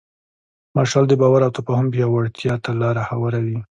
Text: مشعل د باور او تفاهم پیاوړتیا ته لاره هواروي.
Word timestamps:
مشعل 0.77 1.05
د 1.07 1.13
باور 1.21 1.41
او 1.47 1.51
تفاهم 1.59 1.87
پیاوړتیا 1.93 2.53
ته 2.63 2.71
لاره 2.81 3.01
هواروي. 3.09 3.59